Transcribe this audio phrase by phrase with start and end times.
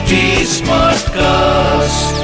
[0.00, 0.18] HD
[0.50, 2.20] Smartcast.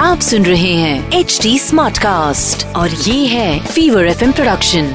[0.00, 4.88] आप सुन रहे हैं एच डी स्मार्ट कास्ट और ये है फीवर एफ प्रोडक्शन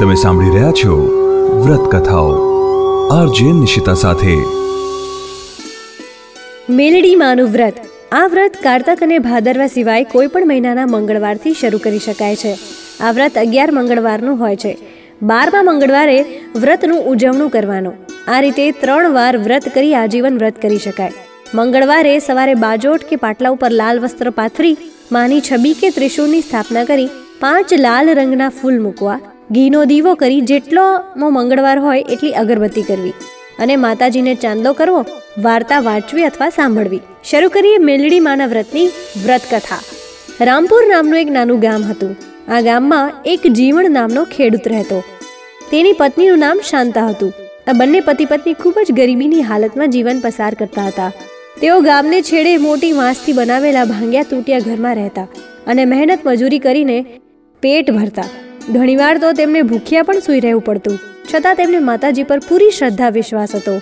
[0.00, 0.96] તમે સાંભળી રહ્યા છો
[1.60, 2.32] વ્રત કથાઓ
[3.12, 4.34] આરજે નિશિતા સાથે
[6.72, 12.04] મેલડી માનું વ્રત આ વ્રત કારતક અને ભાદરવા સિવાય કોઈ પણ મહિનાના મંગળવારથી શરૂ કરી
[12.04, 12.58] શકાય છે
[13.00, 14.76] આ વ્રત અગિયાર મંગળવારનું હોય છે
[15.29, 16.19] બારમા મંગળવારે
[16.61, 17.97] વ્રતનું ઉજવણું કરવાનું.
[18.27, 21.17] આ રીતે ત્રણ વાર વ્રત કરી આજીવન વ્રત કરી શકાય.
[21.59, 24.79] મંગળવારે સવારે બાજોટ કે પાટલા ઉપર લાલ વસ્ત્ર પાથરી,
[25.15, 27.11] માની છબી કે ત્રિશુળની સ્થાપના કરી
[27.43, 29.19] પાંચ લાલ રંગના ફૂલ મૂકવા,
[29.55, 30.87] ઘીનો દીવો કરી જેટલો
[31.37, 33.15] મંગળવાર હોય એટલી અગરબત્તી કરવી
[33.61, 35.01] અને માતાજીને ચાંદો કરવો,
[35.45, 37.03] વાર્તા વાંચવી અથવા સાંભળવી.
[37.29, 38.89] શરૂ કરીએ મેલડી માના વ્રતની
[39.25, 39.81] વ્રત કથા
[40.49, 42.13] રામપુર નામનું એક નાનું ગામ હતું.
[42.53, 44.97] આ ગામમાં એક જીવણ નામનો ખેડૂત રહેતો.
[45.71, 47.29] તેની પત્નીનું નામ શાંતા હતું.
[47.67, 51.11] આ બંને પતિ પત્ની ખૂબ જ ગરીબીની હાલતમાં જીવન પસાર કરતા હતા.
[51.61, 55.25] તેઓ ગામને છેડે મોટી વાંસથી બનાવેલા ભાંગ્યા તૂટ્યા ઘરમાં રહેતા
[55.67, 56.97] અને મહેનત મજૂરી કરીને
[57.63, 58.27] પેટ ભરતા.
[58.73, 61.01] ઘણીવાર તો તેમને ભૂખ્યા પણ સૂઈ રહેવું પડતું.
[61.31, 63.79] છતાં તેમને માતાજી પર પૂરી શ્રદ્ધા વિશ્વાસ હતો.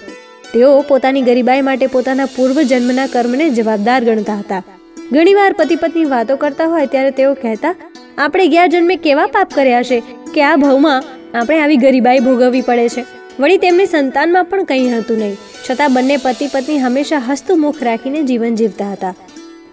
[0.54, 4.64] તેઓ પોતાની ગરીબાઈ માટે પોતાના પૂર્વજન્મના કર્મને જવાબદાર ગણતા હતા.
[5.12, 7.78] ઘણીવાર પતિ પત્ની વાતો કરતા હોય ત્યારે તેઓ કહેતા,
[8.18, 10.04] આપણે ગયા જન્મે કેવા પાપ કર્યા છે
[10.34, 13.06] કે આ ભાવમાં આપણે આવી ગરીબાઈ ભોગવવી પડે છે.
[13.40, 15.38] વળી તેમની સંતાનમાં પણ કંઈ હતું નહીં.
[15.70, 19.14] છતાં બંને પતિ પત્ની હંમેશા હસતું મુખ રાખીને જીવન જીવતા હતા.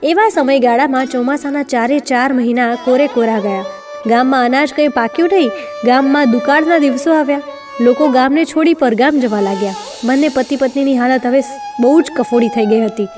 [0.03, 3.65] એવા સમયગાળામાં ચોમાસાના ચારે ચાર મહિના કોરે કોરા ગયા.
[4.07, 5.51] ગામમાં અનાજ કંઈ પાક્યું નહીં,
[5.85, 7.41] ગામમાં દુકાળના દિવસો આવ્યા.
[7.81, 9.75] લોકો ગામને છોડી પરગામ જવા લાગ્યા.
[10.05, 11.41] બંને પતિ પત્નીની હાલત હવે
[11.81, 13.09] બહુ જ કફોડી થઈ ગઈ હતી.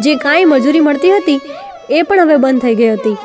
[0.00, 1.40] જે કાંઈ મજૂરી મળતી હતી,
[1.90, 3.16] એ પણ હવે બંધ થઈ ગઈ હતી.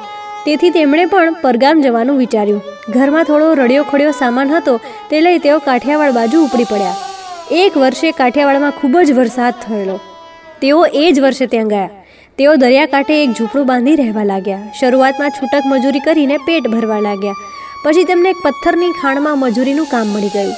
[0.46, 2.62] તેથી તેમણે પણ પરગામ જવાનું વિચાર્યું.
[2.90, 6.96] ઘરમાં થોડો રડિયો ખડ્યો સામાન હતો તે લઈ તેઓ કાઠિયાવાડ બાજુ ઉપડી પડ્યા.
[7.52, 10.00] એક વર્ષે કાઠિયાવાડમાં ખૂબ જ વરસાદ થયેલો.
[10.62, 11.90] તેઓ એ જ વર્ષે ત્યાં ગયા.
[12.38, 14.60] તેઓ દરિયાકાંઠે એક ઝૂંપડું બાંધી રહેવા લાગ્યા.
[14.80, 17.34] શરૂઆતમાં છૂટક મજૂરી કરીને પેટ ભરવા લાગ્યા.
[17.86, 20.54] પછી તેમને એક પથ્થરની ખાણમાં મજૂરીનું કામ મળી ગયું.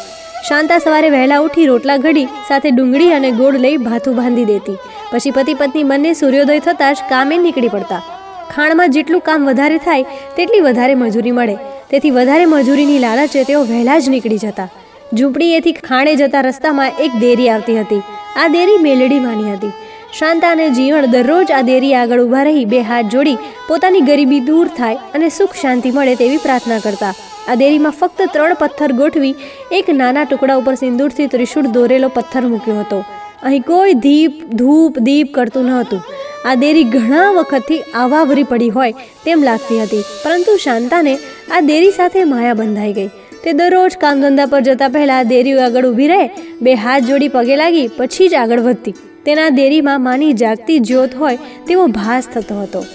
[0.49, 4.77] શાંતા સવારે વહેલા ઉઠી રોટલા ઘડી, સાથે ડુંગળી અને ગોળ લઈ ભાથું બાંધી દેતી.
[5.11, 8.22] પછી પતિ પત્ની બંને સૂર્યોદય થતાં જ કામે નીકળી પડતા.
[8.55, 11.55] ખાણમાં જેટલું કામ વધારે થાય, તેટલી વધારે મજૂરી મળે.
[11.91, 14.69] તેથી વધારે મજૂરીની લાલચે તેઓ વહેલા જ નીકળી જતા.
[15.17, 18.03] ઝૂંપડીએથી ખાણે જતા રસ્તામાં એક દેરી આવતી હતી.
[18.41, 19.73] આ દેરી મેલડી માની હતી.
[20.19, 23.37] શાંતા અને જીવણ દરરોજ આ દેરી આગળ ઊભા રહી બે હાથ જોડી
[23.69, 27.13] પોતાની ગરીબી દૂર થાય અને સુખ શાંતિ મળે તેવી પ્રાર્થના કરતા.
[27.49, 29.35] આ દેરીમાં ફક્ત ત્રણ પથ્થર ગોઠવી,
[29.77, 32.99] એક નાના ટુકડા ઉપર સિંદૂરથી ત્રિશુળ દોરેલો પથ્થર મૂક્યો હતો.
[33.47, 36.01] અહીં કોઈ દીપ, ધૂપ, દીપ કરતું ન હતું.
[36.45, 38.91] આ દેરી ઘણા વખતથી આવાવરી પડી હોય
[39.25, 40.03] તેમ લાગતી હતી.
[40.23, 41.17] પરંતુ શાંતાને
[41.51, 43.07] આ દેરી સાથે માયા બંધાઈ ગઈ.
[43.43, 46.27] તે દરરોજ કામ ધંધા પર જતા પહેલા આ દેરી આગળ ઊભી રહે,
[46.61, 48.93] બે હાથ જોડી પગે લાગી, પછી જ આગળ વધતી.
[49.25, 51.37] તેના દેરીમાં માની જાગતી જ્યોત હોય
[51.67, 52.85] તેવો ભાસ થતો હતો.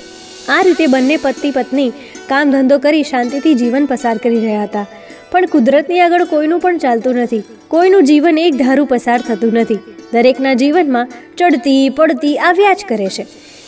[0.49, 1.91] આ રીતે બંને પતિ પત્ની
[2.29, 4.87] કામ ધંધો કરી શાંતિથી જીવન પસાર કરી રહ્યા હતા.
[5.33, 7.43] પણ કુદરતની આગળ કોઈનું પણ ચાલતું નથી.
[7.69, 9.79] કોઈનું જીવન એક ધારું પસાર થતું નથી.
[10.13, 13.25] દરેકના જીવનમાં ચડતી, પડતી આવ્યા જ કરે છે.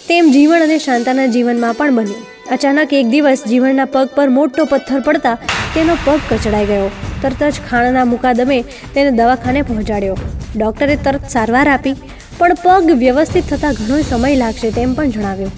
[0.08, 2.26] તેમ જીવન અને શાંતાના જીવનમાં પણ બન્યું.
[2.50, 5.36] અચાનક એક દિવસ જીવનના પગ પર મોટો પથ્થર પડતા
[5.74, 6.88] તેનો પગ કચડાઈ ગયો.
[7.22, 8.58] તરત જ ખાણના મુકાદમે
[8.94, 10.16] તેને દવાખાને પહોંચાડ્યો.
[10.56, 11.96] ડૉક્ટરે તરત સારવાર આપી,
[12.38, 15.52] પણ પગ વ્યવસ્થિત થતાં ઘણો સમય લાગશે તેમ પણ જણાવ્યું.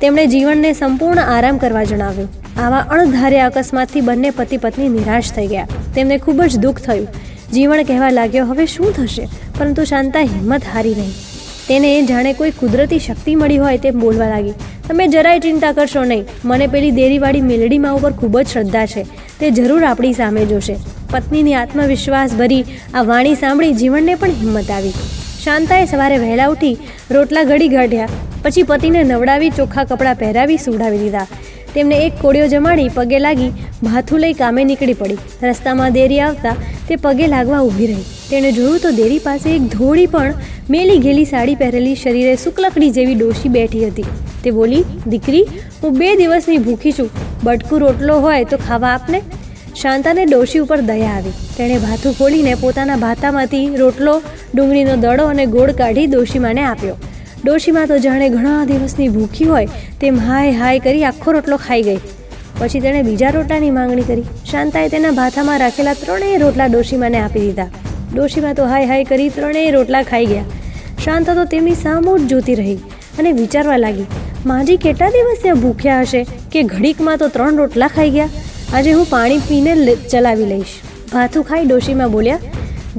[0.00, 2.30] તેમણે જીવનને સંપૂર્ણ આરામ કરવા જણાવ્યું.
[2.58, 5.68] આવા અણધાર્યા અકસ્માતથી બંને પતિ પત્ની નિરાશ થઈ ગયા.
[5.94, 7.08] તેમને ખૂબ જ દુઃખ થયું.
[7.52, 9.28] જીવન કહેવા લાગ્યો, હવે શું થશે?
[9.58, 11.12] પરંતુ શાંતા હિંમત હારી નહીં.
[11.68, 14.52] તેને જાણે કોઈ કુદરતી શક્તિ મળી હોય તેમ બોલવા લાગી.
[14.88, 16.24] તમે જરાય ચિંતા કરશો નહીં.
[16.44, 19.02] મને પેલી દેરીવાળી મેલડીમાં ઉપર ખૂબ જ શ્રદ્ધા છે.
[19.40, 20.76] તે જરૂર આપણી સામે જોશે.
[21.10, 22.64] પત્નીની આત્મવિશ્વાસ ભરી
[22.94, 24.92] આ વાણી સાંભળી જીવનને પણ હિંમત આવી.
[25.44, 26.78] શાંતાએ સવારે વહેલા ઉઠી
[27.10, 28.08] રોટલા ઘડી કાઢ્યા.
[28.42, 31.26] પછી પતિને નવડાવી ચોખ્ખા કપડાં પહેરાવી સુવડાવી દીધા.
[31.74, 33.50] તેમને એક કોળિયો જમાડી પગે લાગી
[33.82, 35.18] ભાથું લઈ કામે નીકળી પડી.
[35.42, 36.54] રસ્તામાં દેરી આવતા
[36.88, 38.04] તે પગે લાગવા ઊભી રહી.
[38.30, 40.34] તેણે જોયું તો દેરી પાસે એક ધોળી પણ
[40.70, 44.02] મેલી ઘેલી સાડી પહેરેલી શરીરે શુક્લકડી જેવી ડોશી બેઠી હતી.
[44.44, 45.44] તે બોલી, દીકરી,
[45.82, 47.10] હું બે દિવસની ભૂખી છું.
[47.44, 49.22] બટકું રોટલો હોય તો ખાવા આપને.
[49.82, 51.30] શાંતાને ડોશી ઉપર દયા આવી.
[51.56, 54.22] તેણે ભાથું ખોલીને પોતાના ભાતામાંથી રોટલો,
[54.54, 56.96] ડુંગળીનો દડો અને ગોળ કાઢી ડોશીમાને આપ્યો.
[57.42, 62.00] ડોશીમાં તો જાણે ઘણા દિવસની ભૂખી હોય તેમ હાય હાય કરી આખો રોટલો ખાઈ ગઈ.
[62.60, 64.24] પછી તેણે બીજા રોટલાની માંગણી કરી.
[64.52, 67.68] શાંતાએ તેના ભાથામાં રાખેલા ત્રણેય રોટલા ડોશીમાને આપી દીધા.
[68.14, 70.46] ડોશીમાં તો હાય હાય કરી ત્રણેય રોટલા ખાઈ ગયા.
[71.04, 72.78] શાંતા તો તેમની સામો જ જોતી રહી
[73.18, 74.08] અને વિચારવા લાગી,
[74.50, 78.30] માજી કેટલા દિવસ ત્યાં ભૂખ્યા હશે કે ઘડીકમાં તો ત્રણ રોટલા ખાઈ ગયા?
[78.74, 79.72] આજે હું પાણી પીને
[80.12, 80.74] ચલાવી લઈશ.
[81.12, 82.40] ભાથું ખાઈ ડોશીમાં બોલ્યા,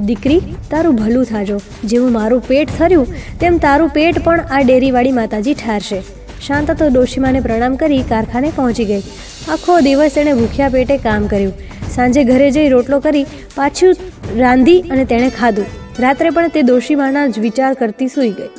[0.08, 1.60] દીકરી તારું ભલું થાજો.
[1.84, 3.06] જેવું મારું પેટ થર્યું,
[3.40, 6.00] તેમ તારું પેટ પણ આ ડેરીવાળી માતાજી ઠારશે.
[6.46, 9.02] શાંતા તો ડોશીમાને પ્રણામ કરી કારખાને પહોંચી ગઈ.
[9.48, 11.52] આખો દિવસ એણે ભૂખ્યા પેટે કામ કર્યું.
[11.94, 13.94] સાંજે ઘરે જઈ રોટલો કરી પાછું
[14.38, 15.64] રાંધી અને તેણે ખાધું.
[15.98, 18.50] રાત્રે પણ તે ડોશીમાના જ વિચાર કરતી સૂઈ ગઈ.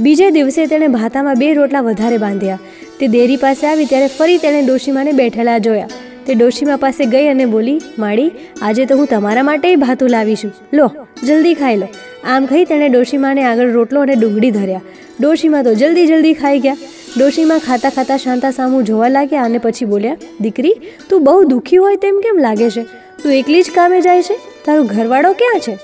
[0.00, 2.58] બીજે દિવસે તેણે ભાતામાં બે રોટલા વધારે બાંધ્યા.
[3.00, 5.88] તે દેરી પાસે આવી ત્યારે ફરી તેણે ડોશીમાને બેઠેલા જોયા.
[6.26, 8.30] તે ડોશીમા પાસે ગઈ અને બોલી માડી
[8.62, 10.52] આજે તો હું તમારા માટે ભાતું લાવીશું.
[10.72, 11.07] લો.
[11.26, 11.88] જલ્દી ખાઈ લો.
[12.24, 14.80] આમ કહી તેણે ડોશીમાને આગળ રોટલો અને ડુંગળી ધર્યા.
[15.20, 16.76] ડોશીમા તો જલ્દી જલ્દી ખાઈ ગયા.
[17.16, 20.74] ડોશીમાં ખાતા ખાતા શાંતા સામું જોવા લાગ્યા અને પછી બોલ્યા, દીકરી,
[21.10, 22.82] તું બહુ દુઃખી હોય તેમ કેમ લાગે છે?
[23.22, 24.38] તું એકલી જ કામે જાય છે?
[24.64, 25.78] તારો ઘરવાળો ક્યાં છે?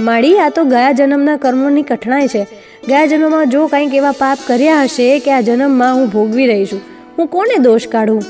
[0.00, 2.46] માળી આ તો ગયા જન્મના કર્મોની કઠણાઈ છે.
[2.88, 6.80] ગયા જન્મમાં જો કંઈક એવા પાપ કર્યા હશે કે આ જન્મમાં હું ભોગવી રહી છું.
[7.18, 8.24] હું કોને દોષ કાઢું?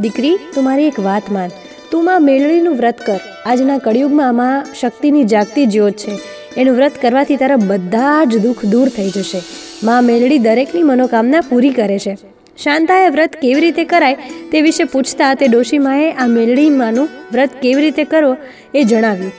[0.00, 1.50] દીકરી, તું મારી એક વાત માન.
[1.92, 3.20] તું માં મેળવીનું વ્રત કર.
[3.46, 6.18] આજના કળિયુગમાં માં શક્તિની જાગતી જ્યોત છે.
[6.56, 9.40] એનું વ્રત કરવાથી તારા બધા જ દુઃખ દૂર થઈ જશે.
[9.84, 12.14] માં મેલડી દરેકની મનોકામના પૂરી કરે છે.
[12.62, 14.14] શાંતાએ વ્રત કેવી રીતે કરાય
[14.52, 18.36] તે વિશે પૂછતા તે ડોશીમાએ આ મેલડીમાંનું વ્રત કેવી રીતે કરવો
[18.74, 19.32] એ જણાવ્યું.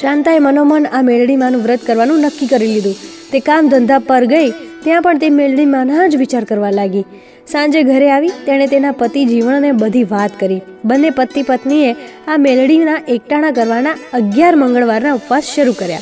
[0.00, 2.94] શાંતાએ મનોમન આ મેલડીમાંનું વ્રત કરવાનું નક્કી કરી લીધું.
[3.32, 4.50] તે કામ ધંધા પર ગઈ,
[4.84, 7.04] ત્યાં પણ તે મેલડીમાંના જ વિચાર કરવા લાગી.
[7.52, 10.60] સાંજે ઘરે આવી તેણે તેના પતિ જીવણને બધી વાત કરી.
[10.84, 11.96] બંને પતિ પત્નીએ
[12.28, 15.98] આ મેલડીના એકટાણા કરવાના અગિયાર મંગળવારના ઉપવાસ શરૂ કર્યા.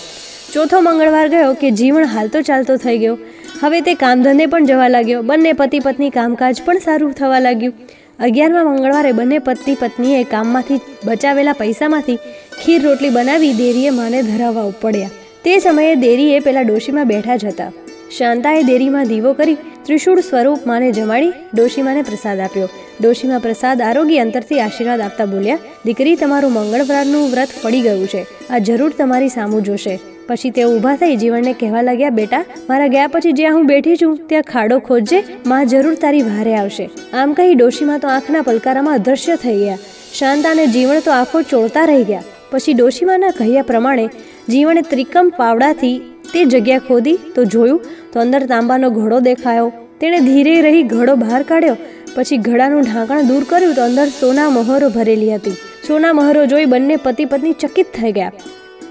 [0.52, 3.18] ચોથો મંગળવાર ગયો કે જીવણ હાલતો ચાલતો થઈ ગયો.
[3.60, 5.22] હવે તે કામધંધે પણ જવા લાગ્યો.
[5.22, 7.74] બંને પતિ પત્ની કામકાજ પણ સારું થવા લાગ્યું.
[8.20, 12.16] અગિયારમા મંગળવારે બંને પતિ પત્નીએ કામમાંથી બચાવેલા પૈસામાંથી
[12.64, 15.10] ખીર રોટલી બનાવી દેરીએ માને ધરાવવા ઉપડ્યા.
[15.44, 17.72] તે સમયે દેરીએ પેલા ડોશીમાં બેઠા જ હતા.
[18.18, 22.68] શાંતાએ દેરીમાં દીવો કરી ત્રિશૂળ સ્વરૂપ માને જમાડી ડોશીમાને પ્રસાદ આપ્યો.
[23.00, 28.26] ડોશીમાં પ્રસાદ આરોગી અંતરથી આશીર્વાદ આપતા બોલ્યા, દીકરી, તમારું મંગળવારનું વ્રત પડી ગયું છે.
[28.50, 30.00] આ જરૂર તમારી સામું જોશે.
[30.26, 34.20] પછી તેઓ ઊભા થઈ જીવનને કહેવા લાગ્યા, બેટા, મારા ગયા પછી જ્યાં હું બેઠી છું,
[34.26, 36.90] ત્યાં ખાડો ખોજજે, માં જરૂર તારી ભારે આવશે.
[37.12, 39.78] આમ કહી ડોશીમાં તો આંખના પલકારામાં અદ્રશ્ય થઈ ગયા.
[40.18, 42.22] શાંતા અને જીવન તો આંખો ચોળતા રહી ગયા.
[42.50, 44.08] પછી ડોશીમાના કહ્યા પ્રમાણે
[44.48, 47.80] જીવણે ત્રિકમ પાવડાથી તે જગ્યા ખોદી, તો જોયું,
[48.12, 49.72] તો અંદર તાંબાનો ઘડો દેખાયો.
[50.00, 51.76] તેણે ધીરે રહી ઘડો બહાર કાઢ્યો,
[52.14, 55.56] પછી ઘડાનું ઢાંકણ દૂર કર્યું, તો અંદર સોના મહોરો ભરેલી હતી.
[55.88, 58.32] સોના મહોરો જોઈ બંને પતિ પત્ની ચકિત થઈ ગયા.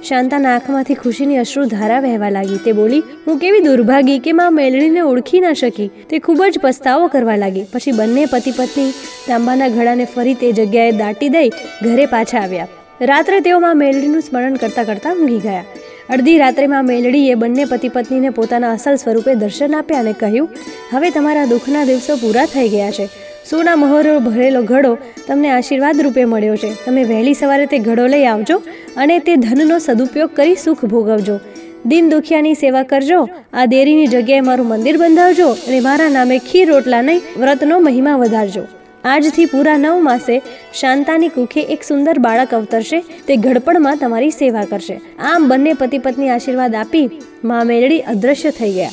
[0.03, 2.57] શાંતાના આંખમાંથી ખુશીની અશ્રુ ધારા વહેવા લાગી.
[2.57, 5.89] તે બોલી, હું કેવી દુર્ભાગી કે માં મેલડીને ઓળખી ન શકી.
[6.09, 7.65] તે ખૂબ જ પસ્તાવો કરવા લાગી.
[7.73, 8.91] પછી બંને પતિ પત્ની
[9.27, 11.49] તાંબાના ઘડાને ફરી તે જગ્યાએ દાટી દઈ
[11.83, 12.67] ઘરે પાછા આવ્યા.
[13.01, 15.63] રાત્રે તેઓ માં મેલડીનું સ્મરણ કરતા કરતા ઊંઘી ગયા.
[16.09, 20.49] અડધી રાત્રેમાં મેલડીએ બંને પતિ પત્નીને પોતાના અસલ સ્વરૂપે દર્શન આપ્યા અને કહ્યું,
[20.91, 23.07] હવે તમારા દુઃખના દિવસો પૂરા થઈ ગયા છે.
[23.49, 24.97] સોના મહોરો ભરેલો ઘડો
[25.27, 26.69] તમને આશીર્વાદ રૂપે મળ્યો છે.
[26.85, 28.61] તમે વહેલી સવારે તે ઘડો લઈ આવજો
[28.95, 31.39] અને તે ધનનો સદુપયોગ કરી સુખ ભોગવજો.
[31.85, 33.29] દિન દુખિયાની સેવા કરજો.
[33.53, 38.63] આ દેરીની જગ્યાએ મારું મંદિર બંધાવજો અને મારા નામે ખીર રોટલા નહીં, વ્રતનો મહિમા વધારજો.
[39.03, 40.41] આજથી પૂરા નવ માસે
[40.73, 43.03] શાંતાની કુખે એક સુંદર બાળક અવતરશે.
[43.27, 45.01] તે ઘડપણમાં તમારી સેવા કરશે.
[45.19, 47.09] આમ બંને પતિ પત્ની આશીર્વાદ આપી
[47.43, 48.89] મા મેલડી અદ્રશ્ય થઈ ગયા.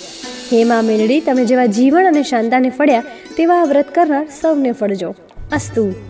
[0.52, 3.02] હે મા મેલડી, તમે જેવા જીવન અને શાંતાને ફળ્યા,
[3.36, 5.14] તેવા વ્રત કરનાર સૌને ફળજો.
[5.52, 6.09] અસ્તુ.